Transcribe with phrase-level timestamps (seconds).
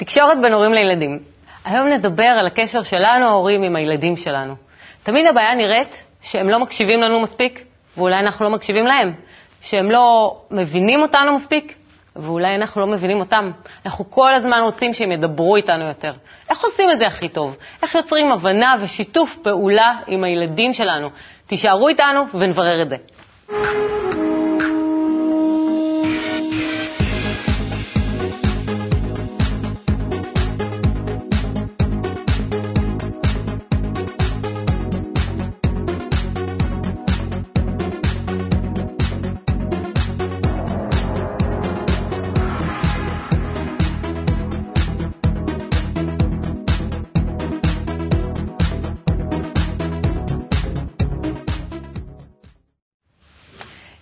[0.00, 1.18] תקשורת בין הורים לילדים.
[1.64, 4.54] היום נדבר על הקשר שלנו, ההורים, עם הילדים שלנו.
[5.02, 7.64] תמיד הבעיה נראית שהם לא מקשיבים לנו מספיק,
[7.96, 9.12] ואולי אנחנו לא מקשיבים להם.
[9.60, 11.74] שהם לא מבינים אותנו מספיק,
[12.16, 13.50] ואולי אנחנו לא מבינים אותם.
[13.86, 16.12] אנחנו כל הזמן רוצים שהם ידברו איתנו יותר.
[16.50, 17.56] איך עושים את זה הכי טוב?
[17.82, 21.08] איך יוצרים הבנה ושיתוף פעולה עם הילדים שלנו?
[21.46, 22.96] תישארו איתנו ונברר את זה.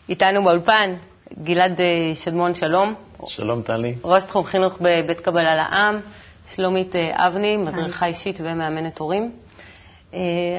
[0.09, 0.95] איתנו באולפן
[1.43, 2.95] גלעד אה, שדמון, שלום.
[3.27, 3.95] שלום, טלי.
[4.05, 6.01] ראש תחום חינוך בבית קבלה לעם,
[6.55, 9.33] שלומית אה, אבני, מדריכה אישית ומאמנת הורים.
[10.15, 10.19] אה,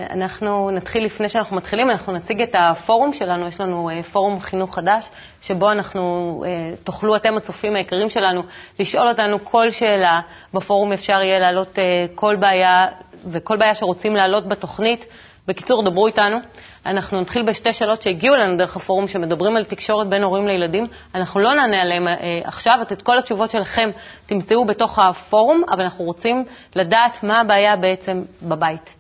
[0.10, 5.10] אנחנו נתחיל, לפני שאנחנו מתחילים, אנחנו נציג את הפורום שלנו, יש לנו פורום חינוך חדש,
[5.42, 6.44] שבו אנחנו,
[6.84, 8.44] תוכלו אתם, הצופים היקרים שלנו,
[8.80, 10.22] לשאול אותנו כל שאלה.
[10.54, 11.80] בפורום אפשר יהיה להעלות
[12.16, 12.88] כל בעיה,
[13.32, 15.06] וכל בעיה שרוצים להעלות בתוכנית.
[15.50, 16.38] בקיצור, דברו איתנו.
[16.86, 20.88] אנחנו נתחיל בשתי שאלות שהגיעו אלינו דרך הפורום, שמדברים על תקשורת בין הורים לילדים.
[21.16, 23.90] אנחנו לא נענה עליהן אה, עכשיו, את כל התשובות שלכם
[24.26, 28.96] תמצאו בתוך הפורום, אבל אנחנו רוצים לדעת מה הבעיה בעצם בבית.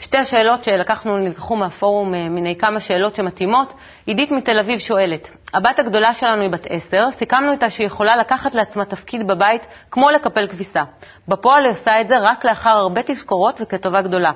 [0.00, 3.72] שתי השאלות שלקחנו, נלקחו מהפורום אה, מיני כמה שאלות שמתאימות.
[4.06, 8.54] עידית מתל אביב שואלת, הבת הגדולה שלנו היא בת עשר, סיכמנו איתה שהיא יכולה לקחת
[8.54, 10.82] לעצמה תפקיד בבית כמו לקפל כביסה.
[11.28, 14.32] בפועל היא עושה את זה רק לאחר הרבה תזכורות וכטובה גדולה.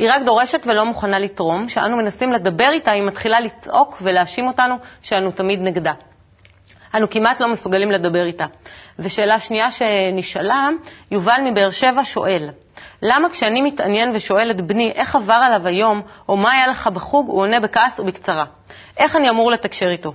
[0.00, 1.66] היא רק דורשת ולא מוכנה לתרום.
[1.66, 5.92] כשאנו מנסים לדבר איתה, היא מתחילה לצעוק ולהאשים אותנו שאנו תמיד נגדה.
[6.94, 8.46] אנו כמעט לא מסוגלים לדבר איתה.
[8.98, 10.68] ושאלה שנייה שנשאלה,
[11.10, 12.48] יובל מבאר שבע שואל,
[13.02, 17.28] למה כשאני מתעניין ושואל את בני איך עבר עליו היום, או מה היה לך בחוג,
[17.28, 18.44] הוא עונה בכעס ובקצרה?
[18.96, 20.12] איך אני אמור לתקשר איתו?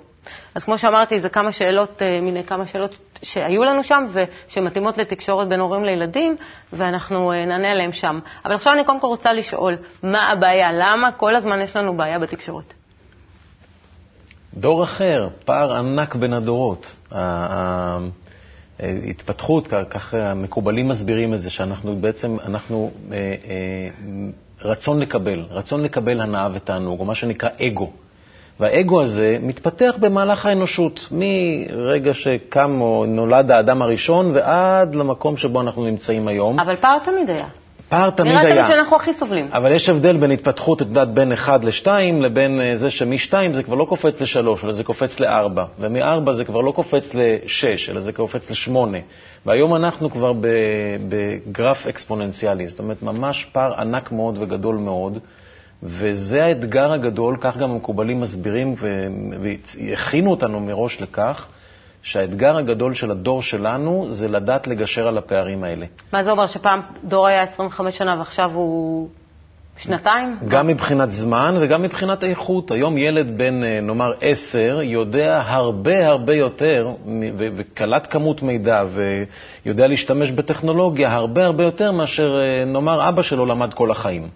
[0.56, 4.06] אז כמו שאמרתי, זה כמה שאלות, אה, מיני כמה שאלות שהיו לנו שם
[4.48, 6.36] ושמתאימות לתקשורת בין הורים לילדים,
[6.74, 8.20] ואנחנו אה, נענה עליהן שם.
[8.46, 10.72] אבל עכשיו אני קודם כל רוצה לשאול, מה הבעיה?
[10.74, 12.74] למה כל הזמן יש לנו בעיה בתקשורת?
[14.54, 16.96] דור אחר, פער ענק בין הדורות.
[18.80, 23.18] ההתפתחות, כך המקובלים מסבירים את זה, שאנחנו בעצם, אנחנו אה,
[24.62, 27.92] רצון לקבל, רצון לקבל הנאה ותענוג, או מה שנקרא אגו.
[28.60, 35.86] והאגו הזה מתפתח במהלך האנושות, מרגע שקם או נולד האדם הראשון ועד למקום שבו אנחנו
[35.86, 36.60] נמצאים היום.
[36.60, 37.48] אבל פער תמיד היה.
[37.90, 38.42] פער תמיד היה.
[38.42, 39.48] נראה תמיד שאנחנו הכי סובלים.
[39.52, 41.88] אבל יש הבדל בין התפתחות, את יודעת, בין 1 ל-2,
[42.22, 46.46] לבין אה, זה שמ-2 זה כבר לא קופץ ל-3, אלא זה קופץ ל-4, ומ-4 זה
[46.46, 48.78] כבר לא קופץ ל-6, אלא זה קופץ ל-8.
[49.46, 50.32] והיום אנחנו כבר
[51.10, 55.20] בגרף אקספוננציאלי, זאת אומרת, ממש פער ענק מאוד וגדול מאוד.
[55.84, 58.76] וזה האתגר הגדול, כך גם המקובלים מסבירים
[59.42, 61.48] והכינו אותנו מראש לכך,
[62.04, 65.86] שהאתגר הגדול של הדור שלנו זה לדעת לגשר על הפערים האלה.
[66.14, 69.10] מה זה אומר, שפעם דור היה 25 שנה ועכשיו הוא
[69.78, 70.38] שנתיים?
[70.48, 72.72] גם מבחינת זמן וגם מבחינת איכות.
[72.72, 76.88] היום ילד בן, אה, נאמר, 10, יודע הרבה הרבה יותר,
[77.58, 78.84] וקלט כמות מידע,
[79.66, 84.28] ויודע להשתמש בטכנולוגיה הרבה הרבה יותר מאשר, אה, נאמר, אבא שלו למד כל החיים.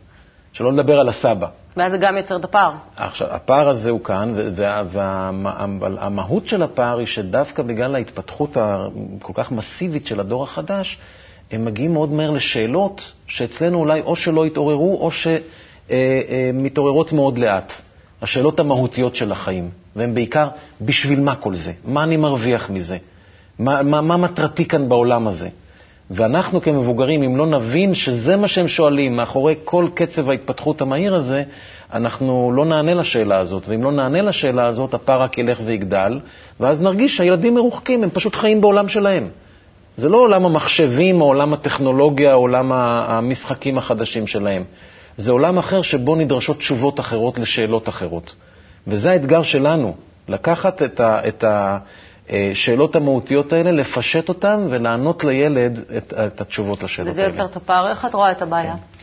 [0.54, 1.48] שלא לדבר על הסבא.
[1.78, 2.72] ואז זה גם יוצר את הפער.
[2.96, 10.08] עכשיו, הפער הזה הוא כאן, והמהות של הפער היא שדווקא בגלל ההתפתחות הכל כך מסיבית
[10.08, 10.98] של הדור החדש,
[11.52, 17.38] הם מגיעים מאוד מהר לשאלות שאצלנו אולי או שלא התעוררו, או שמתעוררות אה, אה, מאוד
[17.38, 17.74] לאט.
[18.22, 20.48] השאלות המהותיות של החיים, והן בעיקר,
[20.82, 21.72] בשביל מה כל זה?
[21.86, 22.98] מה אני מרוויח מזה?
[23.60, 25.50] מה, מה, מה מטרתי כאן בעולם הזה?
[26.12, 31.44] ואנחנו כמבוגרים, אם לא נבין שזה מה שהם שואלים, מאחורי כל קצב ההתפתחות המהיר הזה,
[31.94, 33.68] אנחנו לא נענה לשאלה הזאת.
[33.68, 36.20] ואם לא נענה לשאלה הזאת, הפער רק ילך ויגדל,
[36.60, 39.30] ואז נרגיש שהילדים מרוחקים, הם פשוט חיים בעולם שלהם.
[39.98, 44.64] זה לא עולם המחשבים או עולם הטכנולוגיה או עולם המשחקים החדשים שלהם.
[45.18, 48.36] זה עולם אחר שבו נדרשות תשובות אחרות לשאלות אחרות.
[48.88, 49.96] וזה האתגר שלנו,
[50.28, 51.20] לקחת את ה...
[51.28, 51.78] את ה
[52.30, 57.34] השאלות המהותיות האלה, לפשט אותן ולענות לילד את, את התשובות לשאלות וזה האלה.
[57.34, 57.90] וזה יוצר את הפער.
[57.90, 58.76] איך את רואה את הבעיה?
[58.78, 59.00] כן.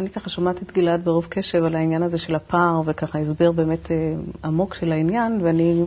[0.00, 3.90] אני ככה שומעת את גלעד ברוב קשב על העניין הזה של הפער, וככה הסבר באמת
[3.90, 4.12] אה,
[4.44, 5.82] עמוק של העניין, ואני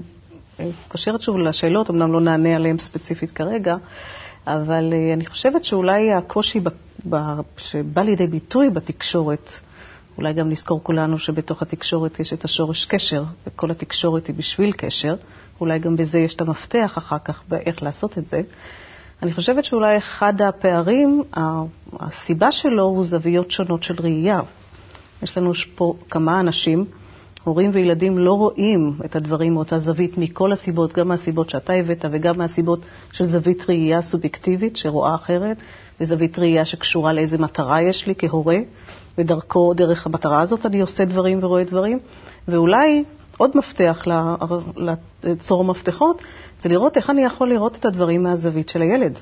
[0.60, 3.76] אה, קושרת שוב לשאלות, אמנם לא נענה עליהן ספציפית כרגע,
[4.48, 6.60] אבל אה, אני חושבת שאולי הקושי
[7.58, 9.50] שבא לידי ביטוי בתקשורת,
[10.18, 15.16] אולי גם נזכור כולנו שבתוך התקשורת יש את השורש קשר, וכל התקשורת היא בשביל קשר.
[15.62, 18.42] אולי גם בזה יש את המפתח אחר כך באיך לעשות את זה.
[19.24, 21.24] אני חושבת שאולי אחד הפערים,
[21.94, 24.40] הסיבה שלו הוא זוויות שונות של ראייה.
[25.24, 26.86] יש לנו פה כמה אנשים,
[27.44, 32.38] הורים וילדים לא רואים את הדברים מאותה זווית מכל הסיבות, גם מהסיבות שאתה הבאת וגם
[32.38, 35.58] מהסיבות של זווית ראייה סובייקטיבית שרואה אחרת,
[36.02, 38.58] וזווית ראייה שקשורה לאיזה מטרה יש לי כהורה,
[39.18, 42.00] ודרכו, דרך המטרה הזאת אני עושה דברים ורואה דברים.
[42.48, 43.04] ואולי
[43.38, 44.06] עוד מפתח
[45.24, 46.22] לצור מפתחות,
[46.60, 49.20] זה לראות איך אני יכול לראות את הדברים מהזווית של הילד.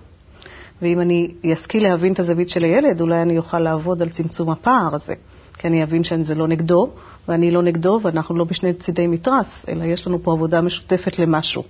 [0.81, 4.95] ואם אני אשכיל להבין את הזווית של הילד, אולי אני אוכל לעבוד על צמצום הפער
[4.95, 5.13] הזה.
[5.57, 6.89] כי אני אבין שזה לא נגדו,
[7.27, 11.63] ואני לא נגדו, ואנחנו לא בשני צידי מתרס, אלא יש לנו פה עבודה משותפת למשהו.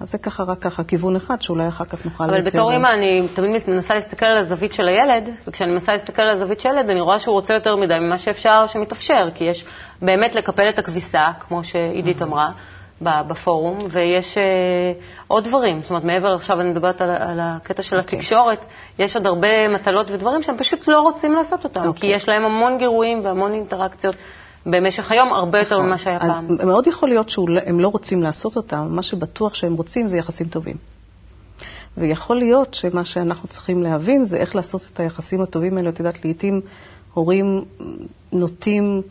[0.00, 2.24] אז זה ככה, רק ככה, כיוון אחד, שאולי אחר כך נוכל...
[2.24, 6.28] אבל בתור אימא, אני תמיד מנסה להסתכל על הזווית של הילד, וכשאני מנסה להסתכל על
[6.28, 9.64] הזווית של הילד, אני רואה שהוא רוצה יותר מדי ממה שאפשר, שמתאפשר, כי יש
[10.02, 12.50] באמת לקפל את הכביסה, כמו שעידית אמרה.
[13.02, 14.40] בפורום, ויש uh,
[15.26, 15.82] עוד דברים.
[15.82, 18.00] זאת אומרת, מעבר, עכשיו אני מדברת על, על הקטע של okay.
[18.00, 18.18] אוקיי.
[18.18, 18.64] התקשורת,
[18.98, 21.84] יש עוד הרבה מטלות ודברים שהם פשוט לא רוצים לעשות אותם, okay.
[21.84, 22.14] כי אוקיי.
[22.14, 24.16] יש להם המון גירויים והמון אינטראקציות.
[24.66, 25.86] במשך היום הרבה יותר נכון.
[25.86, 26.56] ממה שהיה אז פעם.
[26.60, 30.48] אז מאוד יכול להיות שהם לא רוצים לעשות אותם, מה שבטוח שהם רוצים זה יחסים
[30.48, 30.76] טובים.
[31.96, 35.88] ויכול להיות שמה שאנחנו צריכים להבין זה איך לעשות את היחסים הטובים האלה.
[35.88, 36.60] את יודעת, לעיתים
[37.14, 37.64] הורים
[38.32, 39.02] נוטים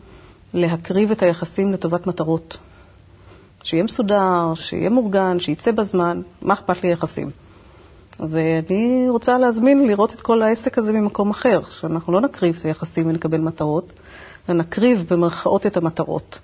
[0.54, 2.58] להקריב את היחסים לטובת מטרות.
[3.62, 7.30] שיהיה מסודר, שיהיה מאורגן, שיצא בזמן, מה אכפת לי יחסים?
[8.20, 13.06] ואני רוצה להזמין לראות את כל העסק הזה ממקום אחר, שאנחנו לא נקריב את היחסים
[13.06, 13.92] ונקבל מטרות,
[14.48, 16.40] אלא נקריב במרכאות את המטרות.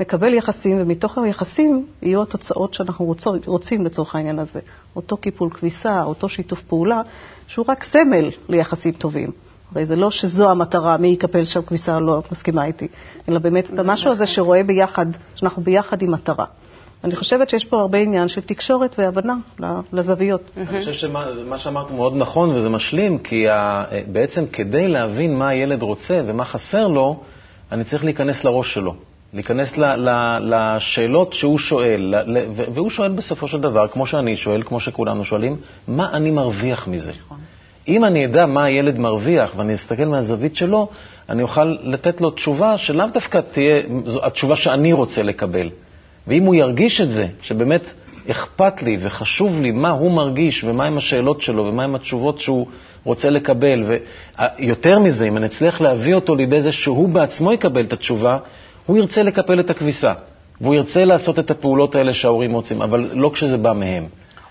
[0.00, 4.60] נקבל יחסים, ומתוך היחסים יהיו התוצאות שאנחנו רוצים, רוצים לצורך העניין הזה.
[4.96, 7.02] אותו קיפול כביסה, אותו שיתוף פעולה,
[7.46, 9.30] שהוא רק סמל ליחסים טובים.
[9.74, 12.88] הרי זה לא שזו המטרה, מי יקפל שם כביסה, לא, את מסכימה איתי,
[13.28, 16.44] אלא באמת את המשהו הזה שרואה ביחד, שאנחנו ביחד עם מטרה.
[17.04, 19.34] אני חושבת שיש פה הרבה עניין של תקשורת והבנה
[19.92, 20.50] לזוויות.
[20.56, 23.46] אני חושב שמה שאמרת מאוד נכון וזה משלים, כי
[24.12, 27.20] בעצם כדי להבין מה הילד רוצה ומה חסר לו,
[27.72, 28.94] אני צריך להיכנס לראש שלו.
[29.34, 32.38] להיכנס ל, ל, לשאלות שהוא שואל, ל,
[32.74, 35.56] והוא שואל בסופו של דבר, כמו שאני שואל, כמו שכולנו שואלים,
[35.88, 37.12] מה אני מרוויח מזה?
[37.12, 37.38] נכון.
[37.88, 40.88] אם אני אדע מה הילד מרוויח ואני אסתכל מהזווית שלו,
[41.28, 43.82] אני אוכל לתת לו תשובה שלאו דווקא תהיה
[44.22, 45.70] התשובה שאני רוצה לקבל.
[46.26, 47.86] ואם הוא ירגיש את זה, שבאמת
[48.30, 52.66] אכפת לי וחשוב לי מה הוא מרגיש ומהן השאלות שלו ומהן התשובות שהוא
[53.04, 53.84] רוצה לקבל,
[54.58, 58.38] ויותר מזה, אם אני אצליח להביא אותו לידי זה שהוא בעצמו יקבל את התשובה,
[58.86, 60.14] הוא ירצה לקפל את הכביסה,
[60.60, 64.06] והוא ירצה לעשות את הפעולות האלה שההורים רוצים, אבל לא כשזה בא מהם.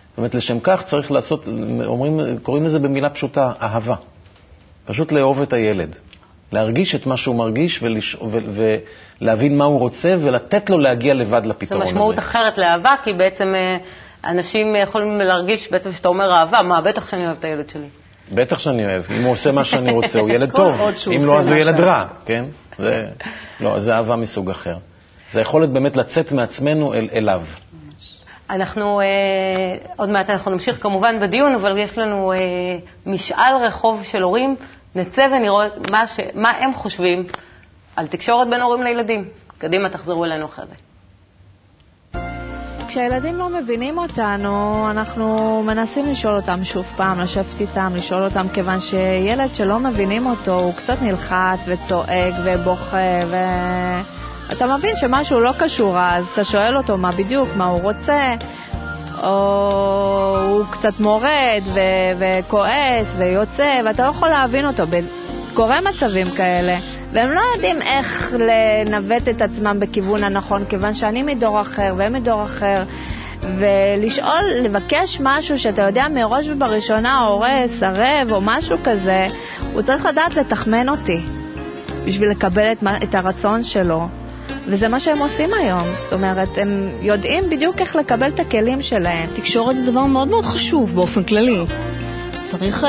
[0.09, 1.45] זאת אומרת, לשם כך צריך לעשות,
[1.85, 3.95] אומרים, קוראים לזה במילה פשוטה, אהבה.
[4.85, 5.95] פשוט לאהוב את הילד.
[6.51, 8.15] להרגיש את מה שהוא מרגיש ולש...
[8.15, 8.37] ו...
[9.21, 11.89] ולהבין מה הוא רוצה ולתת לו להגיע לבד לפתרון הזה.
[11.91, 13.77] זו משמעות אחרת לאהבה, כי בעצם אה,
[14.31, 17.87] אנשים יכולים להרגיש בעצם שאתה אומר אהבה, מה, בטח שאני אוהב את הילד שלי.
[18.31, 19.03] בטח שאני אוהב.
[19.11, 20.75] אם הוא עושה מה שאני רוצה, הוא ילד טוב.
[21.07, 22.45] אם לא, אז הוא ילד רע, כן?
[22.77, 22.99] זה,
[23.59, 24.75] לא, זה אהבה מסוג אחר.
[25.31, 27.41] זה היכולת באמת לצאת מעצמנו אל, אליו.
[28.49, 29.05] אנחנו, אה,
[29.95, 32.37] עוד מעט אנחנו נמשיך כמובן בדיון, אבל יש לנו אה,
[33.05, 34.55] משאל רחוב של הורים.
[34.95, 37.27] נצא ונראה מה, ש, מה הם חושבים
[37.95, 39.25] על תקשורת בין הורים לילדים.
[39.57, 40.73] קדימה, תחזרו אלינו אחרי זה.
[42.93, 48.79] כשהילדים לא מבינים אותנו, אנחנו מנסים לשאול אותם שוב פעם, לשבת איתם, לשאול אותם, כיוון
[48.79, 52.97] שילד שלא מבינים אותו, הוא קצת נלחץ וצועק ובוכה,
[54.49, 58.33] ואתה מבין שמשהו לא קשור, אז אתה שואל אותו מה בדיוק, מה הוא רוצה,
[59.23, 61.79] או הוא קצת מורד ו-
[62.19, 64.83] וכועס ויוצא, ואתה לא יכול להבין אותו.
[65.53, 66.77] קורה מצבים כאלה,
[67.13, 72.43] והם לא יודעים איך לנווט את עצמם בכיוון הנכון, כיוון שאני מדור אחר והם מדור
[72.43, 72.83] אחר.
[73.41, 79.25] ולשאול, לבקש משהו שאתה יודע מראש ובראשונה, הורה, סרב או משהו כזה,
[79.73, 81.21] הוא צריך לדעת לתחמן אותי
[82.05, 84.07] בשביל לקבל את, את הרצון שלו.
[84.67, 85.87] וזה מה שהם עושים היום.
[86.03, 89.29] זאת אומרת, הם יודעים בדיוק איך לקבל את הכלים שלהם.
[89.33, 91.59] תקשורת זה דבר מאוד מאוד חשוב באופן כללי.
[92.45, 92.87] צריך uh,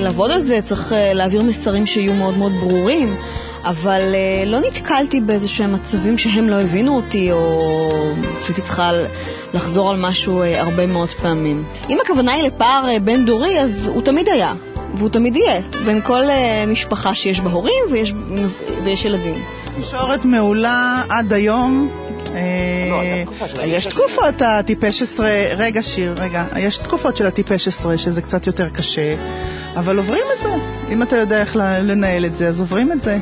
[0.00, 3.16] לעבוד על זה, צריך uh, להעביר מסרים שיהיו מאוד מאוד ברורים,
[3.64, 7.90] אבל uh, לא נתקלתי באיזה שהם מצבים שהם לא הבינו אותי, או
[8.40, 8.92] שהייתי צריכה
[9.54, 11.64] לחזור על משהו uh, הרבה מאוד פעמים.
[11.88, 14.54] אם הכוונה היא לפער uh, בין-דורי, אז הוא תמיד היה,
[14.94, 18.12] והוא תמיד יהיה, בין כל uh, משפחה שיש בה הורים ויש,
[18.84, 19.44] ויש ילדים.
[19.80, 21.90] תקשורת מעולה עד היום.
[22.90, 28.46] לא, יש תקופות הטיפש עשרה, רגע שיר, רגע, יש תקופות של הטיפש עשרה שזה קצת
[28.46, 29.14] יותר קשה,
[29.76, 30.54] אבל עוברים את זה.
[30.92, 33.18] אם אתה יודע איך לנהל את זה, אז עוברים את זה.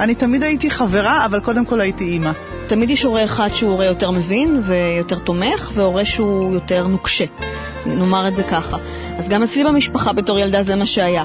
[0.00, 2.30] אני תמיד הייתי חברה, אבל קודם כל הייתי אימא.
[2.68, 7.24] תמיד יש הורה אחד שהוא הורה יותר מבין ויותר תומך, והורה שהוא יותר נוקשה.
[7.86, 8.76] נאמר את זה ככה.
[9.18, 11.24] אז גם אצלי במשפחה בתור ילדה זה מה שהיה.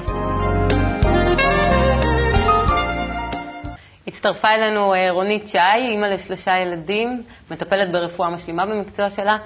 [4.06, 9.36] הצטרפה אלינו אה, רונית שי, אימא לשלושה ילדים, מטפלת ברפואה משלימה במקצוע שלה.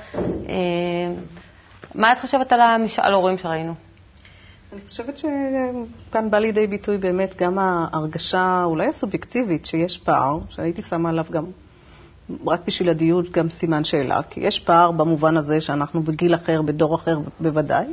[0.49, 1.15] אה,
[1.95, 3.92] מה את חושבת על המשאל הורים שראינו?
[4.73, 11.09] אני חושבת שכאן בא לידי ביטוי באמת גם ההרגשה, אולי הסובייקטיבית, שיש פער, שהייתי שמה
[11.09, 11.45] עליו גם,
[12.47, 16.95] רק בשביל הדיון, גם סימן שאלה, כי יש פער במובן הזה שאנחנו בגיל אחר, בדור
[16.95, 17.87] אחר בוודאי.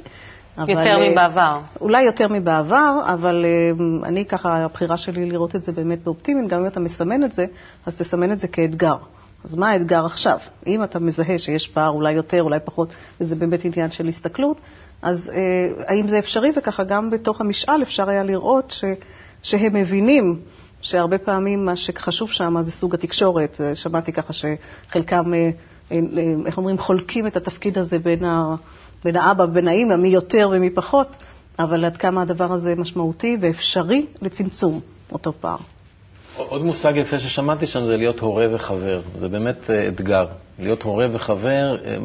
[0.58, 1.60] אבל, יותר אה, מבעבר.
[1.82, 6.60] אולי יותר מבעבר, אבל אה, אני ככה, הבחירה שלי לראות את זה באמת באופטימית, גם
[6.60, 7.46] אם אתה מסמן את זה,
[7.86, 8.98] אז תסמן את זה כאתגר.
[9.44, 10.38] אז מה האתגר עכשיו?
[10.68, 14.62] אם אתה מזהה שיש פער, אולי יותר, אולי פחות, וזה באמת עניין של הסתכלות,
[15.02, 16.52] אז אה, האם זה אפשרי?
[16.56, 18.84] וככה גם בתוך המשאל אפשר היה לראות ש,
[19.44, 20.40] שהם מבינים
[20.82, 23.62] שהרבה פעמים מה שחשוב שם זה סוג התקשורת.
[23.62, 25.50] אה, שמעתי ככה שחלקם, אה,
[25.92, 26.00] אה,
[26.46, 28.56] איך אומרים, חולקים את התפקיד הזה בין, ה,
[29.04, 31.08] בין האבא ובין האימא, מי יותר ומי פחות,
[31.60, 34.80] אבל עד כמה הדבר הזה משמעותי ואפשרי לצמצום
[35.12, 35.58] אותו פער.
[36.48, 39.02] עוד מושג יפה ששמעתי שם זה להיות הורה וחבר.
[39.16, 40.26] זה באמת אה, אתגר.
[40.60, 41.98] להיות הורה וחבר, אה,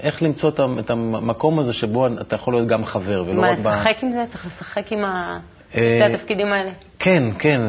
[0.00, 0.50] איך למצוא
[0.80, 3.62] את המקום הזה שבו אתה יכול להיות גם חבר, ולא רק ב...
[3.62, 4.24] מה, לשחק עם זה?
[4.28, 5.38] צריך לשחק עם ה...
[5.76, 6.70] אה, שתי התפקידים האלה.
[6.98, 7.60] כן, כן.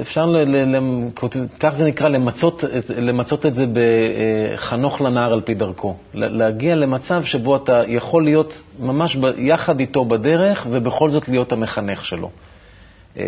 [0.00, 0.24] אפשר,
[1.60, 5.96] כך זה נקרא, למצות, למצות את זה בחנוך לנער על פי דרכו.
[6.14, 12.30] להגיע למצב שבו אתה יכול להיות ממש יחד איתו בדרך, ובכל זאת להיות המחנך שלו.
[13.18, 13.24] אה,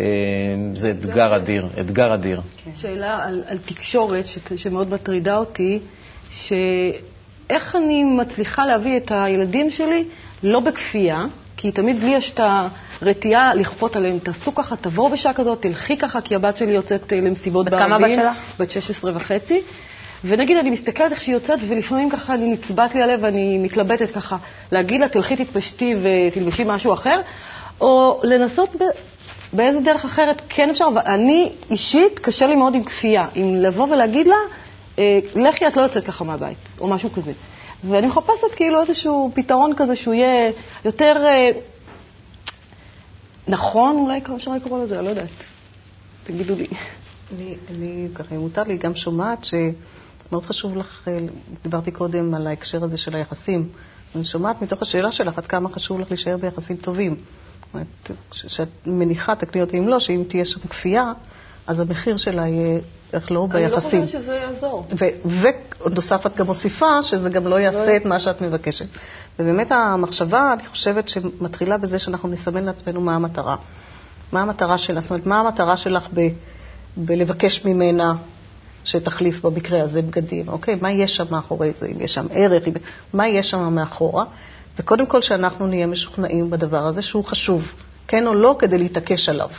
[0.73, 2.41] זה אתגר אדיר, אתגר אדיר.
[2.63, 2.71] כן.
[2.75, 5.79] שאלה על, על תקשורת ש, שמאוד מטרידה אותי,
[6.29, 10.03] שאיך אני מצליחה להביא את הילדים שלי
[10.43, 11.25] לא בכפייה,
[11.57, 12.39] כי תמיד לי יש את
[13.01, 17.17] הרתיעה לכפות עליהם, תעשו ככה, תבואו בשעה כזאת, תלכי ככה, כי הבת שלי יוצאת אה,
[17.17, 17.91] למסיבות בערבים.
[17.91, 18.59] בת כמה בת שלך?
[18.59, 19.61] בת 16 וחצי.
[20.25, 24.37] ונגיד, אני מסתכלת איך שהיא יוצאת, ולפעמים ככה אני נצבט לי הלב ואני מתלבטת ככה,
[24.71, 27.21] להגיד לה, תלכי תתפשטי ותלבשי משהו אחר,
[27.81, 28.75] או לנסות
[29.53, 33.87] באיזה דרך אחרת כן אפשר, אבל אני אישית, קשה לי מאוד עם כפייה, עם לבוא
[33.87, 34.35] ולהגיד לה,
[34.99, 37.31] אה, לכי, את לא יוצאת ככה מהבית, או משהו כזה.
[37.83, 40.51] ואני מחפשת כאילו איזשהו פתרון כזה שהוא יהיה
[40.85, 41.59] יותר אה,
[43.47, 45.45] נכון, אולי אפשר לקרוא לזה, אני לא יודעת.
[46.23, 46.67] תגידו לי.
[47.35, 51.17] אני, אני ככה, אם מותר לי, גם שומעת שמאוד חשוב לך, אה,
[51.63, 53.69] דיברתי קודם על ההקשר הזה של היחסים.
[54.15, 57.15] אני שומעת מתוך השאלה שלך עד כמה חשוב לך להישאר ביחסים טובים.
[58.31, 61.11] שאת מניחה, תקני אותי אם לא, שאם תהיה שם כפייה,
[61.67, 62.79] אז המחיר שלה יהיה,
[63.13, 63.99] איך לא, ביחסים.
[63.99, 64.87] אני לא חושבת שזה יעזור.
[65.85, 68.85] ונוסף, את גם מוסיפה שזה גם לא יעשה את מה שאת מבקשת.
[69.39, 73.55] ובאמת המחשבה, אני חושבת שמתחילה בזה שאנחנו נסמן לעצמנו מה המטרה.
[74.31, 75.01] מה המטרה שלה?
[75.01, 76.27] זאת אומרת, מה המטרה שלך ב,
[76.97, 78.13] בלבקש ממנה
[78.83, 80.75] שתחליף במקרה הזה בגדים, אוקיי?
[80.81, 81.85] מה יש שם מאחורי זה?
[81.85, 82.73] אם יש שם ערך, אם...
[83.13, 84.25] מה יש שם מאחורה?
[84.79, 87.73] וקודם כל שאנחנו נהיה משוכנעים בדבר הזה שהוא חשוב,
[88.07, 89.49] כן או לא, כדי להתעקש עליו.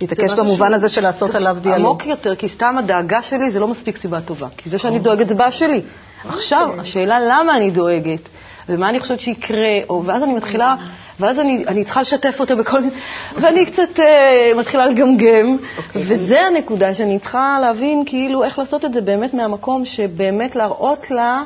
[0.00, 1.86] להתעקש במובן הזה של לעשות עליו דיאלוג.
[1.86, 4.48] עמוק יותר, כי סתם הדאגה שלי זה לא מספיק סיבה טובה.
[4.56, 5.82] כי זה שאני דואגת זה בעיה שלי.
[6.28, 8.28] עכשיו, השאלה למה אני דואגת,
[8.68, 10.74] ומה אני חושבת שיקרה, או, ואז אני מתחילה,
[11.20, 12.92] ואז אני, אני צריכה לשתף אותה בכל מיני,
[13.40, 15.78] ואני קצת uh, מתחילה לגמגם, okay.
[15.78, 16.02] אוקיי.
[16.08, 21.42] וזה הנקודה שאני צריכה להבין כאילו איך לעשות את זה באמת מהמקום שבאמת להראות לה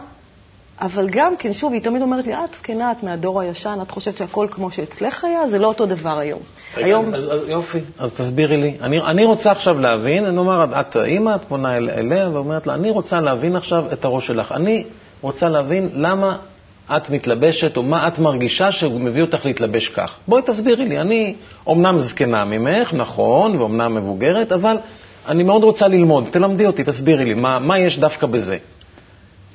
[0.80, 4.16] אבל גם כן, שוב, היא תמיד אומרת לי, את זקנה, את מהדור הישן, את חושבת
[4.16, 5.48] שהכל כמו שאצלך היה?
[5.48, 6.40] זה לא אותו דבר היום.
[6.76, 7.14] רגע, היום...
[7.14, 8.76] אז, אז יופי, אז תסבירי לי.
[8.82, 12.74] אני, אני רוצה עכשיו להבין, אני אומר, את האימא, את פונה אל, אליה ואומרת לה,
[12.74, 14.52] אני רוצה להבין עכשיו את הראש שלך.
[14.52, 14.84] אני
[15.20, 16.36] רוצה להבין למה
[16.96, 20.12] את מתלבשת, או מה את מרגישה שמביא אותך להתלבש כך.
[20.28, 21.34] בואי תסבירי לי, אני
[21.66, 24.76] אומנם זקנה ממך, נכון, ואומנם מבוגרת, אבל
[25.28, 26.24] אני מאוד רוצה ללמוד.
[26.30, 28.56] תלמדי אותי, תסבירי לי, מה, מה יש דווקא בזה?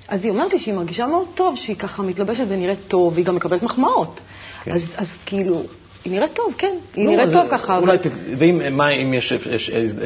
[0.07, 3.35] אז היא אומרת לי שהיא מרגישה מאוד טוב, שהיא ככה מתלבשת ונראית טוב, והיא גם
[3.35, 4.19] מקבלת מחמאות.
[4.63, 4.71] כן.
[4.71, 5.63] אז, אז כאילו,
[6.05, 7.77] היא נראית טוב, כן, היא לא, נראית טוב ככה.
[7.77, 8.09] אולי, אבל...
[8.37, 9.33] ואם מה, אם יש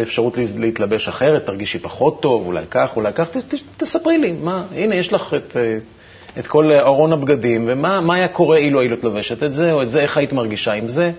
[0.01, 4.63] אפשרות להתלבש אחרת, תרגישי פחות טוב, אולי כך, אולי כך, ת, ת, תספרי לי, מה,
[4.75, 5.77] הנה, יש לך את, אה,
[6.39, 10.01] את כל ארון הבגדים, ומה היה קורה אילו היית לובשת את זה, או את זה,
[10.01, 11.11] איך היית מרגישה עם זה.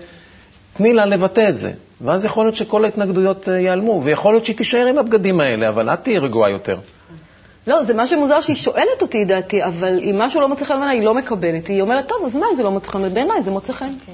[0.73, 1.71] תני לה לבטא את זה,
[2.01, 5.89] ואז יכול להיות שכל ההתנגדויות אה, ייעלמו, ויכול להיות שהיא תישאר עם הבגדים האלה, אבל
[5.89, 6.77] את תהיי רגועה יותר.
[7.67, 10.97] לא, זה משהו מוזר שהיא שואלת אותי, דעתי, אבל אם משהו לא מוצא חן בעיניי,
[10.97, 11.67] היא לא מקבלת.
[11.67, 13.93] היא אומרת, טוב, אז מה, זה לא מוצא חן בעיניי, זה מוצא חן.
[14.05, 14.13] כן.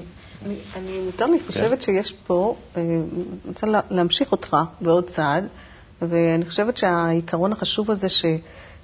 [0.76, 3.02] אני מותר לי חושבת שיש פה, אה, אני
[3.46, 5.48] רוצה להמשיך אותך בעוד צעד,
[6.02, 8.08] ואני חושבת שהעיקרון החשוב הזה,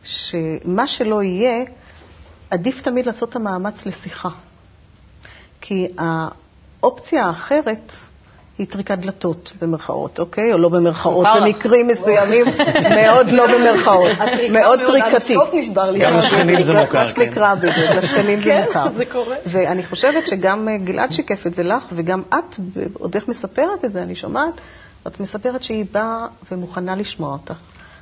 [0.03, 1.65] שמה שלא יהיה,
[2.49, 4.29] עדיף תמיד לעשות את המאמץ לשיחה.
[5.61, 7.91] כי האופציה האחרת
[8.57, 10.53] היא טריקת דלתות, במרכאות, אוקיי?
[10.53, 12.45] או לא במרכאות, במקרים מסוימים,
[13.01, 14.11] מאוד לא במרכאות,
[14.51, 15.35] מאוד טריקתי.
[15.99, 18.91] גם לשכנים זה מוכר, מה שנקרא בדיוק, לשכנים זה כן, מוכר.
[18.91, 19.35] זה קורה.
[19.45, 22.59] ואני חושבת שגם אה, גלעד שיקף את זה לך, וגם את,
[22.93, 24.53] עוד איך מספרת את זה, אני שומעת,
[25.07, 27.57] את מספרת שהיא באה ומוכנה לשמוע אותך.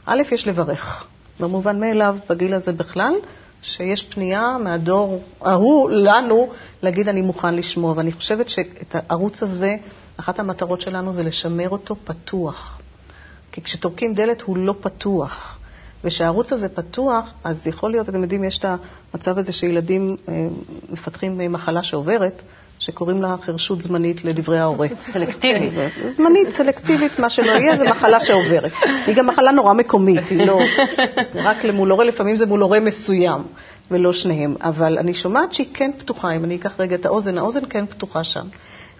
[0.05, 1.05] א', יש לברך,
[1.39, 3.13] במובן מאליו, בגיל הזה בכלל,
[3.61, 6.49] שיש פנייה מהדור ההוא לנו
[6.81, 9.75] להגיד אני מוכן לשמוע, ואני חושבת שאת הערוץ הזה,
[10.17, 12.79] אחת המטרות שלנו זה לשמר אותו פתוח.
[13.51, 15.57] כי כשטורקים דלת הוא לא פתוח.
[16.03, 18.65] וכשהערוץ הזה פתוח, אז יכול להיות, אתם יודעים, יש את
[19.13, 20.47] המצב הזה שילדים אה,
[20.89, 22.41] מפתחים אה, מחלה שעוברת,
[22.79, 24.87] שקוראים לה חירשות זמנית לדברי ההורה.
[25.13, 25.73] סלקטיבית.
[26.07, 28.71] זמנית, סלקטיבית, מה שלא יהיה, זה מחלה שעוברת.
[29.05, 30.59] היא גם מחלה נורא מקומית, היא לא...
[31.35, 33.43] רק למול הורה, לפעמים זה מול הורה מסוים,
[33.91, 34.55] ולא שניהם.
[34.61, 38.23] אבל אני שומעת שהיא כן פתוחה, אם אני אקח רגע את האוזן, האוזן כן פתוחה
[38.23, 38.47] שם.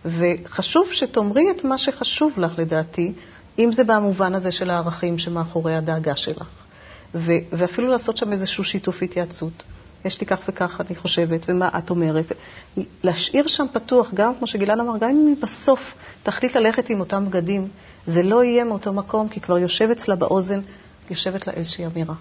[0.06, 3.14] וחשוב שתאמרי את מה שחשוב לך, לדעתי,
[3.60, 6.50] אם זה במובן הזה של הערכים שמאחורי הדאגה שלך.
[7.16, 9.64] ו- ואפילו לעשות שם איזשהו שיתוף התייעצות.
[10.06, 12.32] יש לי כך וכך, אני חושבת, ומה את אומרת.
[13.04, 15.94] להשאיר שם פתוח, גם כמו שגילן אמר, גם אם בסוף
[16.24, 17.68] תחליט ללכת עם אותם בגדים,
[18.06, 20.62] זה לא יהיה מאותו מקום, כי כבר יושב אצלה באוזן,
[21.10, 22.16] יושבת לה איזושהי אמירה.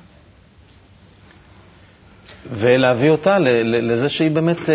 [2.52, 4.74] ולהביא אותה לזה שהיא באמת, אה,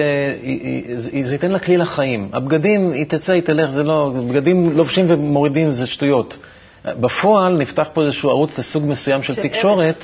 [0.97, 2.29] זה ייתן לה כלי לחיים.
[2.33, 6.37] הבגדים, היא תצא, היא תלך, זה לא, בגדים לובשים ומורידים זה שטויות.
[6.85, 10.03] בפועל נפתח פה איזשהו ערוץ לסוג מסוים של תקשורת,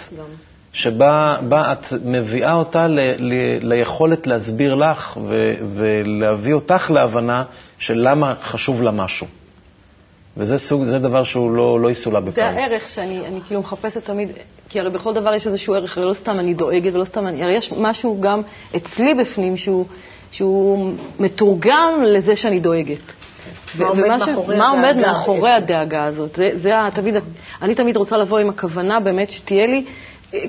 [0.74, 3.34] שבה בה את מביאה אותה ל, ל,
[3.74, 7.44] ליכולת להסביר לך ו, ולהביא אותך להבנה
[7.80, 9.28] של למה חשוב לה משהו.
[10.38, 12.34] וזה סוג, זה דבר שהוא לא, לא יסולא בפז.
[12.36, 14.30] זה הערך שאני אני כאילו מחפשת תמיד,
[14.70, 17.44] כי הרי בכל דבר יש איזשהו ערך, הרי לא סתם אני דואגת ולא סתם אני,
[17.44, 18.42] הרי יש משהו גם
[18.76, 19.86] אצלי בפנים שהוא,
[20.32, 23.04] שהוא מתורגם לזה שאני דואגת.
[23.80, 25.08] מה עומד מאחורי מה עומד הדאגה?
[25.08, 26.36] מאחורי הדאגה הזאת?
[26.36, 27.16] זה, זה תמיד,
[27.62, 29.86] אני תמיד רוצה לבוא עם הכוונה באמת שתהיה לי,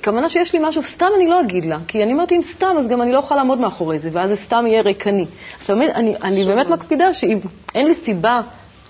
[0.05, 2.89] כוונה שיש לי משהו, סתם אני לא אגיד לה, כי אני אמרתי אם סתם, אז
[2.89, 5.27] גם אני לא אוכל לעמוד מאחורי זה, ואז זה סתם יהיה ריקני.
[5.61, 7.39] אז תמיד, אני, אני באמת מקפידה שאם
[7.75, 8.41] אין לי סיבה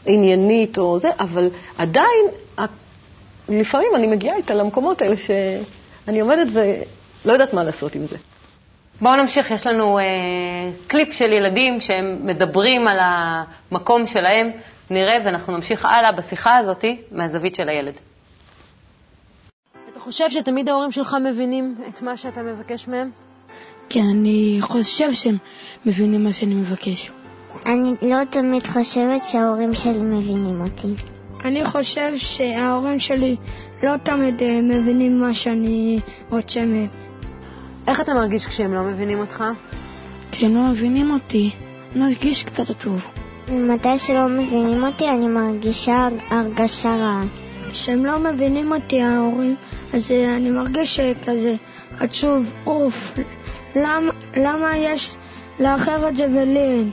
[0.07, 2.27] עניינית או זה, אבל עדיין,
[3.49, 8.17] לפעמים אני מגיעה איתה למקומות האלה שאני עומדת ולא יודעת מה לעשות עם זה.
[9.01, 10.05] בואו נמשיך, יש לנו אה,
[10.87, 14.51] קליפ של ילדים שהם מדברים על המקום שלהם.
[14.91, 17.95] נראה ואנחנו נמשיך הלאה בשיחה הזאת מהזווית של הילד.
[19.93, 23.11] אתה חושב שתמיד ההורים שלך מבינים את מה שאתה מבקש מהם?
[23.89, 25.37] כן, אני חושב שהם
[25.87, 27.11] מבינים מה שאני מבקש.
[27.67, 30.95] אני לא תמיד חושבת שההורים שלי מבינים אותי.
[31.45, 33.37] אני חושב שההורים שלי
[33.83, 36.87] לא תמיד אה, מבינים מה שאני רוצה מהם.
[37.87, 39.45] איך אתה מרגיש כשהם לא מבינים אותך?
[40.33, 41.51] כשהם לא מבינים אותי,
[41.93, 43.01] אני מרגיש קצת עצוב.
[43.49, 47.23] מתי שלא מבינים אותי אני מרגישה הרגשה רעה.
[47.71, 49.57] כשהם לא מבינים אותי, ההורים,
[49.95, 51.55] אז אה, אני מרגיש אה, כזה
[52.01, 52.95] עצוב, אוף.
[53.77, 55.15] למה, למה יש
[55.61, 56.91] לאחר את זה ולי אין?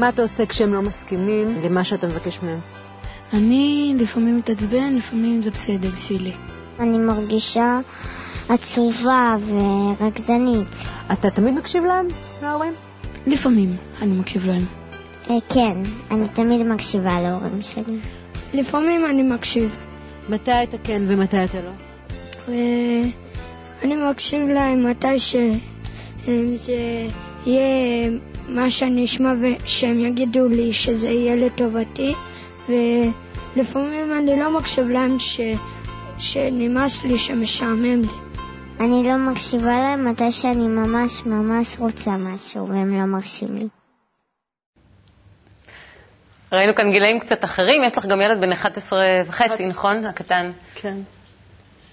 [0.00, 2.58] מה אתה עושה כשהם לא מסכימים למה שאתה מבקש מהם?
[3.32, 6.32] אני לפעמים מתעצבן, לפעמים זה בסדר בשבילי.
[6.78, 7.80] אני מרגישה
[8.48, 10.68] עצובה ורגזנית.
[11.12, 12.06] אתה תמיד מקשיב להם,
[12.42, 12.72] להורים?
[13.26, 14.64] לפעמים אני מקשיב להם.
[15.30, 15.76] אה, כן,
[16.10, 17.98] אני תמיד מקשיבה להורים שלי.
[18.54, 19.76] לפעמים אני מקשיב.
[20.28, 21.70] מתי אתה כן ומתי אתה לא?
[22.48, 23.02] אה,
[23.82, 26.76] אני מקשיב להם מתי שזה
[27.46, 28.10] יהיה
[28.48, 32.14] מה שאני אשמע ושהם יגידו לי שזה יהיה לטובתי
[32.68, 35.40] ולפעמים אני לא מקשיב להם ש...
[36.18, 38.08] שנמאס לי, שמשעמם לי.
[38.80, 43.68] אני לא מקשיבה להם מתי שאני ממש ממש רוצה משהו והם לא מרשים לי.
[46.52, 50.04] ראינו כאן גילאים קצת אחרים, יש לך גם ילד בן 11 וחצי, נכון?
[50.04, 50.50] הקטן.
[50.74, 50.96] כן.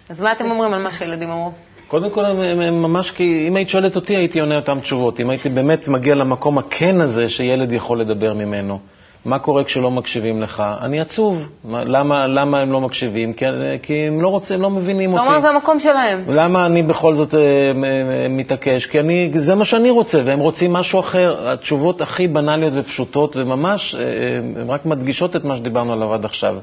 [0.10, 1.52] אז מה אתם אומרים על מה שהילדים אמרו?
[1.88, 5.20] קודם כל, הם, הם, הם ממש כי אם היית שואלת אותי, הייתי עונה אותם תשובות.
[5.20, 8.80] אם הייתי באמת מגיע למקום הכן הזה שילד יכול לדבר ממנו,
[9.26, 10.64] מה קורה כשלא מקשיבים לך?
[10.82, 11.50] אני עצוב.
[11.64, 13.34] מה, למה, למה הם לא מקשיבים?
[13.34, 13.46] כי,
[13.82, 15.28] כי הם לא רוצים, לא מבינים אותי.
[15.28, 16.24] אומר, זה המקום שלהם.
[16.28, 17.40] למה אני בכל זאת אה,
[17.76, 18.86] מ- מ- מתעקש?
[18.86, 21.50] כי אני, זה מה שאני רוצה, והם רוצים משהו אחר.
[21.50, 24.02] התשובות הכי בנאליות ופשוטות, וממש, אה,
[24.38, 26.56] הן רק מדגישות את מה שדיברנו עליו עד עכשיו.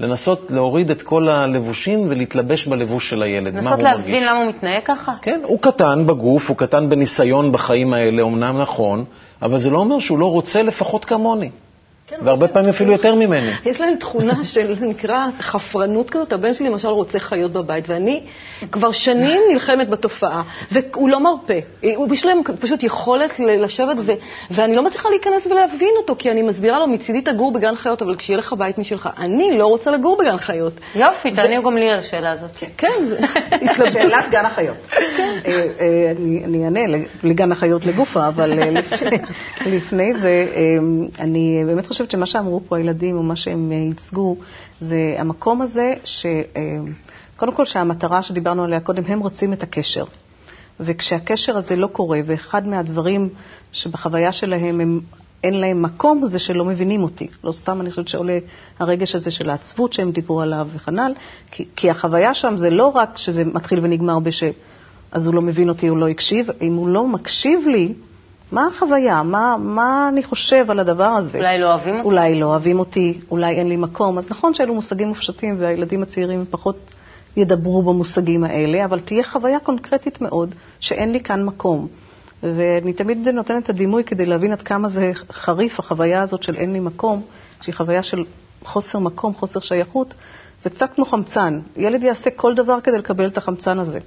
[0.00, 4.28] לנסות להוריד את כל הלבושים ולהתלבש בלבוש של הילד, מה לנסות להבין מרגיש.
[4.28, 5.12] למה הוא מתנהג ככה?
[5.22, 9.04] כן, הוא קטן בגוף, הוא קטן בניסיון בחיים האלה, אמנם נכון,
[9.42, 11.50] אבל זה לא אומר שהוא לא רוצה לפחות כמוני.
[12.22, 13.50] והרבה פעמים אפילו יותר ממני.
[13.70, 16.32] יש להם תכונה של, נקרא, חפרנות כזאת.
[16.32, 18.20] הבן שלי למשל רוצה חיות בבית, ואני
[18.72, 20.42] כבר שנים נלחמת בתופעה,
[20.72, 21.54] והוא לא מרפה.
[21.96, 24.12] הוא יש להם פשוט יכולת לשבת, ו-
[24.50, 28.16] ואני לא מצליחה להיכנס ולהבין אותו, כי אני מסבירה לו, מצידי תגור בגן חיות, אבל
[28.16, 30.72] כשיהיה לך בית משלך, אני לא רוצה לגור בגן חיות.
[30.94, 32.50] יופי, תעני גם לי על השאלה הזאת.
[32.76, 33.18] כן, זה...
[33.92, 34.76] שאלת גן החיות.
[34.92, 34.98] אה,
[35.80, 36.80] אה, אני אני אענה
[37.24, 38.70] לגן החיות לגופה, אבל אה,
[39.66, 40.46] לפני- זה,
[41.20, 44.36] אני באמת חושבת שמה שאמרו פה הילדים, או מה שהם אה, ייצגו,
[44.80, 46.26] זה המקום הזה, ש...
[46.26, 46.62] אה,
[47.36, 50.04] כל שהמטרה שדיברנו עליה קודם, הם רוצים את הקשר.
[50.80, 53.28] וכשהקשר הזה לא קורה, ואחד מהדברים
[53.72, 55.00] שבחוויה שלהם הם,
[55.44, 57.26] אין להם מקום, זה שלא מבינים אותי.
[57.44, 58.38] לא סתם אני חושבת שעולה
[58.78, 61.12] הרגש הזה של העצבות שהם דיברו עליו וכנ"ל,
[61.50, 64.44] כי, כי החוויה שם זה לא רק שזה מתחיל ונגמר בש...
[65.12, 67.94] אז הוא לא מבין אותי, הוא לא הקשיב, אם הוא לא מקשיב לי,
[68.52, 69.22] מה החוויה?
[69.22, 71.38] מה, מה אני חושב על הדבר הזה?
[71.38, 72.04] אולי לא אוהבים אותי?
[72.04, 74.18] אולי לא אוהבים אותי, אולי אין לי מקום.
[74.18, 76.76] אז נכון שאלו מושגים מופשטים והילדים הצעירים פחות
[77.36, 81.88] ידברו במושגים האלה, אבל תהיה חוויה קונקרטית מאוד שאין לי כאן מקום.
[82.42, 86.72] ואני תמיד נותנת את הדימוי כדי להבין עד כמה זה חריף, החוויה הזאת של אין
[86.72, 87.22] לי מקום,
[87.60, 88.24] שהיא חוויה של
[88.64, 90.14] חוסר מקום, חוסר שייכות.
[90.62, 91.60] זה קצת כמו חמצן.
[91.76, 93.98] ילד יעשה כל דבר כדי לקבל את החמצן הזה.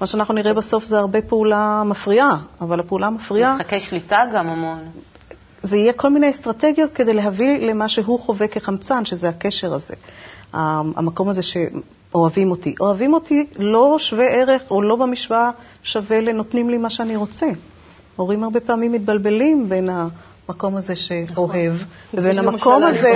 [0.00, 3.54] מה שאנחנו נראה בסוף זה הרבה פעולה מפריעה, אבל הפעולה המפריעה...
[3.54, 4.78] משחקי שליטה גם המון.
[5.62, 9.94] זה יהיה כל מיני אסטרטגיות כדי להביא למה שהוא חווה כחמצן, שזה הקשר הזה.
[10.52, 12.74] המקום הזה שאוהבים אותי.
[12.80, 15.50] אוהבים אותי לא שווה ערך או לא במשוואה
[15.82, 17.46] שווה לנותנים לי מה שאני רוצה.
[18.16, 19.88] הורים הרבה פעמים מתבלבלים בין
[20.48, 21.72] המקום הזה שאוהב,
[22.14, 23.12] לבין המקום הזה,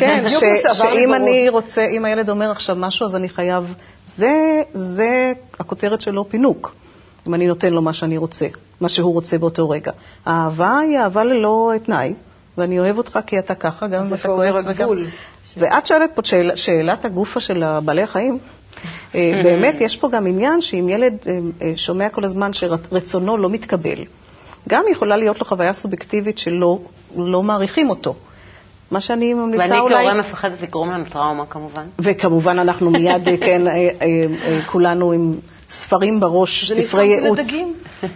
[0.00, 0.24] כן,
[0.74, 3.74] שאם אני רוצה, אם הילד אומר עכשיו משהו, אז אני חייב,
[4.06, 6.74] זה, זה הכותרת שלו פינוק.
[7.26, 8.46] אם אני נותן לו מה שאני רוצה,
[8.80, 9.92] מה שהוא רוצה באותו רגע.
[10.26, 12.14] האהבה היא אהבה ללא תנאי,
[12.58, 14.88] ואני אוהב אותך כי אתה ככה, גם אם אתה כועס וגם...
[15.56, 18.38] ואת שואלת פה שאל, שאלת הגופה של בעלי החיים.
[19.14, 23.50] אה, באמת, יש פה גם עניין שאם ילד אה, אה, שומע כל הזמן שרצונו לא
[23.50, 24.04] מתקבל,
[24.68, 26.78] גם יכולה להיות לו חוויה סובייקטיבית שלא
[27.16, 28.14] לא מעריכים אותו.
[28.90, 29.94] מה שאני ממליצה ואני אולי...
[29.94, 31.86] ואני כהורה מפחדת לגרום להם טראומה, כמובן.
[31.98, 35.34] וכמובן אנחנו מיד, כן, אה, אה, אה, כולנו עם
[35.70, 37.38] ספרים בראש, ספרי ייעוץ.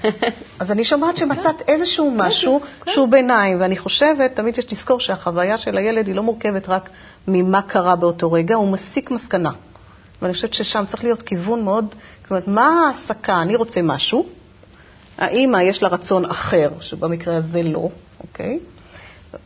[0.61, 5.77] אז אני שומעת שמצאת איזשהו משהו שהוא ביניים, ואני חושבת, תמיד יש לזכור שהחוויה של
[5.77, 6.91] הילד היא לא מורכבת רק
[7.29, 9.51] ממה קרה באותו רגע, הוא מסיק מסקנה.
[10.23, 13.43] ואני חושבת ששם צריך להיות כיוון מאוד, זאת אומרת, מה ההעסקה?
[13.43, 14.27] אני רוצה משהו,
[15.19, 17.89] האמא יש לה רצון אחר, שבמקרה הזה לא,
[18.21, 18.59] אוקיי?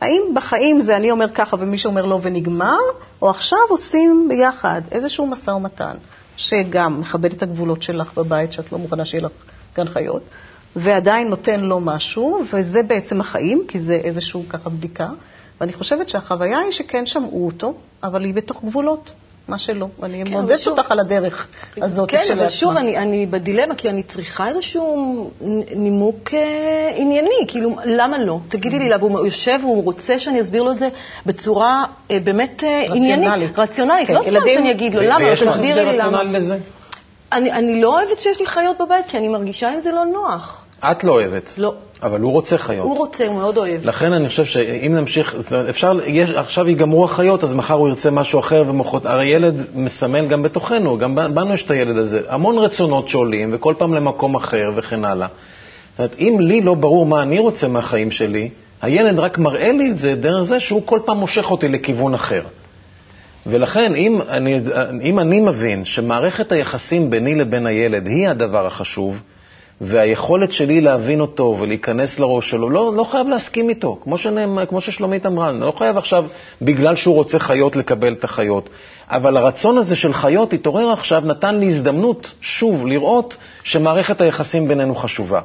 [0.01, 2.77] האם בחיים זה אני אומר ככה ומישהו אומר לא ונגמר,
[3.21, 5.95] או עכשיו עושים ביחד איזשהו משא ומתן,
[6.37, 9.31] שגם מכבד את הגבולות שלך בבית, שאת לא מוכנה שיהיה לך
[9.75, 10.21] גן חיות,
[10.75, 15.09] ועדיין נותן לו משהו, וזה בעצם החיים, כי זה איזשהו ככה בדיקה.
[15.61, 19.13] ואני חושבת שהחוויה היא שכן שמעו אותו, אבל היא בתוך גבולות.
[19.47, 21.47] מה שלא, ואני כן, מעודדת שוב- אותך על הדרך
[21.81, 22.41] הזאת כן, כשלעצמה.
[22.43, 25.31] אבל שוב, אני, אני בדילמה, כי אני צריכה איזשהו
[25.75, 27.29] נימוק אה, ענייני.
[27.47, 28.39] כאילו, למה לא?
[28.49, 30.89] תגידי לי, והוא יושב והוא רוצה שאני אסביר לו את זה
[31.25, 33.59] בצורה אה, באמת אה, עניינית.
[33.59, 34.07] רציונלית.
[34.07, 35.25] כן, לא סתם ילדים- שאני אגיד לו, ו- למה?
[35.25, 36.07] ויש לך תסבירי הסבר לי למה.
[36.17, 36.57] רציונלי לזה?
[37.31, 40.62] אני, אני לא אוהבת שיש לי חיות בבית, כי אני מרגישה עם זה לא נוח.
[40.91, 41.53] את לא אוהבת.
[41.57, 41.73] לא.
[42.03, 42.85] אבל הוא רוצה חיות.
[42.85, 43.85] הוא רוצה, הוא מאוד אוהב.
[43.85, 45.35] לכן אני חושב שאם נמשיך,
[45.69, 50.27] אפשר, יש, עכשיו ייגמרו החיות, אז מחר הוא ירצה משהו אחר ומוחות, הרי ילד מסמן
[50.27, 54.65] גם בתוכנו, גם בנו יש את הילד הזה, המון רצונות שעולים, וכל פעם למקום אחר
[54.75, 55.27] וכן הלאה.
[55.91, 58.49] זאת אומרת, אם לי לא ברור מה אני רוצה מהחיים שלי,
[58.81, 62.41] הילד רק מראה לי את זה דרך זה שהוא כל פעם מושך אותי לכיוון אחר.
[63.47, 64.59] ולכן, אם אני,
[65.01, 69.15] אם אני מבין שמערכת היחסים ביני לבין הילד היא הדבר החשוב,
[69.85, 74.81] והיכולת שלי להבין אותו ולהיכנס לראש שלו, לא, לא חייב להסכים איתו, כמו, שנאמר, כמו
[74.81, 76.25] ששלומית אמרה, אני לא חייב עכשיו,
[76.61, 78.69] בגלל שהוא רוצה חיות, לקבל את החיות.
[79.07, 84.95] אבל הרצון הזה של חיות התעורר עכשיו, נתן לי הזדמנות, שוב, לראות שמערכת היחסים בינינו
[84.95, 85.41] חשובה.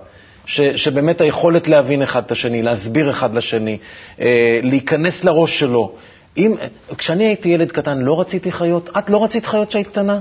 [0.47, 3.79] ש, שבאמת היכולת להבין אחד את השני, להסביר אחד לשני,
[4.21, 5.93] אה, להיכנס לראש שלו.
[6.37, 6.55] אם,
[6.99, 10.21] כשאני הייתי ילד קטן לא רציתי חיות, את לא רצית חיות כשהיית קטנה?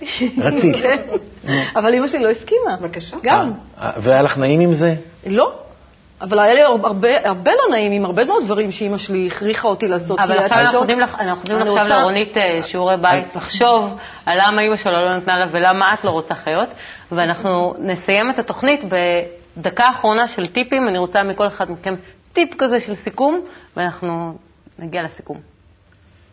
[0.44, 0.76] רצית.
[1.76, 2.76] אבל אמא שלי לא הסכימה.
[2.80, 3.16] בבקשה.
[3.22, 3.52] גם.
[3.80, 4.94] אה, והיה לך נעים עם זה?
[5.26, 5.52] לא.
[6.20, 9.88] אבל היה לי הרבה, הרבה לא נעים עם הרבה מאוד דברים שאימא שלי הכריחה אותי
[9.88, 10.20] לעשות.
[10.20, 13.94] אבל עכשיו אנחנו נותנים לך- אנחנו נותנים אני עכשיו לרונית אה, שיעורי בית לחשוב
[14.26, 16.68] על למה אימא שלו לא נתנה לה ולמה את לא רוצה חיות,
[17.12, 18.84] ואנחנו נסיים את התוכנית
[19.56, 20.88] בדקה אחרונה של טיפים.
[20.88, 21.94] אני רוצה מכל אחד מכם
[22.32, 23.40] טיפ כזה של סיכום,
[23.76, 24.34] ואנחנו
[24.78, 25.49] נגיע לסיכום.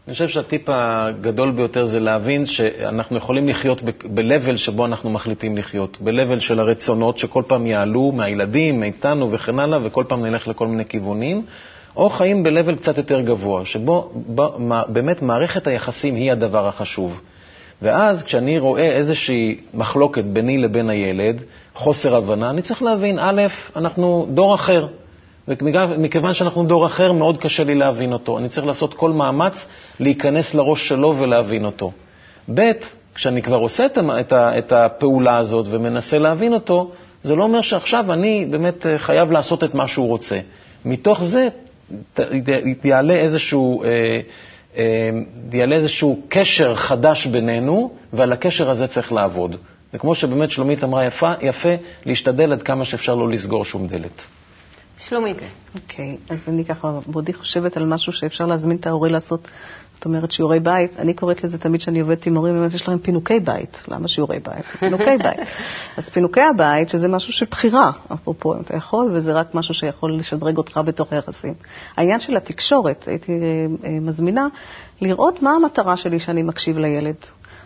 [0.08, 3.82] אני חושב שהטיפ הגדול ביותר זה להבין שאנחנו יכולים לחיות
[4.14, 9.80] ב-level שבו אנחנו מחליטים לחיות, ב-level של הרצונות שכל פעם יעלו מהילדים, מאיתנו וכן הלאה,
[9.84, 11.46] וכל פעם נלך לכל מיני כיוונים,
[11.96, 14.12] או חיים ב-level קצת יותר גבוה, שבו
[14.88, 17.22] באמת מערכת היחסים היא הדבר החשוב.
[17.82, 21.42] ואז כשאני רואה איזושהי מחלוקת ביני לבין הילד,
[21.74, 23.42] חוסר הבנה, אני צריך להבין, א',
[23.76, 24.88] אנחנו דור אחר,
[25.48, 28.38] ומכיוון שאנחנו דור אחר, מאוד קשה לי להבין אותו.
[28.38, 29.68] אני צריך לעשות כל מאמץ
[30.00, 31.92] להיכנס לראש שלו ולהבין אותו.
[32.54, 32.62] ב',
[33.16, 33.86] כשאני כבר עושה
[34.34, 36.92] את הפעולה הזאת ומנסה להבין אותו,
[37.24, 40.40] זה לא אומר שעכשיו אני באמת אה, חייב לעשות את מה שהוא רוצה.
[40.86, 41.48] מתוך זה
[42.84, 43.90] יעלה איזשהו, אה,
[44.78, 45.10] אה,
[45.54, 49.56] יעלה איזשהו קשר חדש בינינו, ועל הקשר הזה צריך לעבוד.
[49.94, 51.70] וכמו שבאמת שלומית אמרה יפה, יפה,
[52.06, 54.37] להשתדל עד כמה שאפשר לא לסגור שום דלת.
[54.98, 55.38] שלומית.
[55.76, 59.48] אוקיי, okay, אז אני ככה בעודי חושבת על משהו שאפשר להזמין את ההורה לעשות
[59.98, 63.00] זאת אומרת, שיעורי בית, אני קוראת לזה תמיד כשאני עובדת עם הורים, באמת יש להם
[63.00, 63.84] פינוקי בית.
[63.88, 64.66] למה שיעורי בית?
[64.80, 65.40] פינוקי בית.
[65.98, 70.16] אז פינוקי הבית, שזה משהו של בחירה, אפרופו, אם אתה יכול, וזה רק משהו שיכול
[70.16, 71.54] לשדרג אותך בתוך היחסים.
[71.98, 74.48] העניין של התקשורת, הייתי אה, מזמינה
[75.02, 77.16] לראות מה המטרה שלי שאני מקשיב לילד.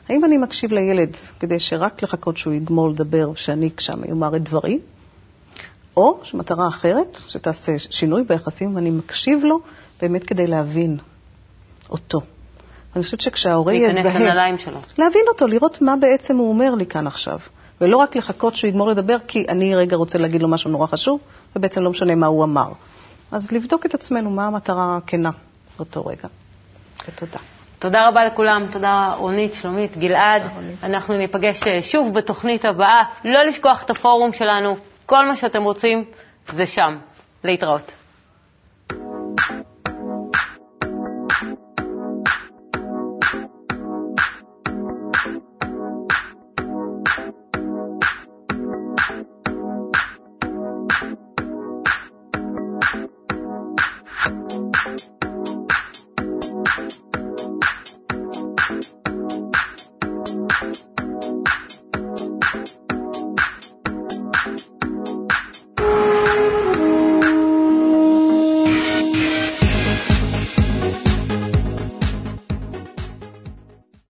[0.10, 4.80] האם אני מקשיב לילד כדי שרק לחכות שהוא יגמור לדבר ושאני שם אומר את דברי,
[5.98, 9.60] או שמטרה אחרת, שתעשה שינוי ביחסים ואני מקשיב לו
[10.02, 10.98] באמת כדי להבין
[11.90, 12.22] אותו.
[12.96, 13.94] אני חושבת שכשההורה יזהה...
[13.94, 14.78] להיכנס לנעליים שלו.
[14.98, 17.40] להבין אותו, לראות מה בעצם הוא אומר לי כאן עכשיו.
[17.82, 21.20] ולא רק לחכות שהוא יגמור לדבר, כי אני רגע רוצה להגיד לו משהו נורא חשוב,
[21.56, 22.72] ובעצם לא משנה מה הוא אמר.
[23.32, 25.30] אז לבדוק את עצמנו, מה המטרה הכנה
[25.78, 26.28] באותו רגע.
[27.08, 27.40] ותודה.
[27.80, 30.42] תודה רבה לכולם, תודה רונית, שלומית, גלעד.
[30.84, 33.04] אנחנו ניפגש אה, שוב בתוכנית הבאה.
[33.26, 34.78] לא לשכוח את הפורום שלנו,
[35.12, 36.04] כל מה שאתם רוצים
[36.52, 36.98] זה שם.
[37.44, 37.92] להתראות.